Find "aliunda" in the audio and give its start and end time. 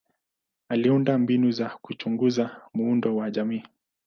0.69-1.17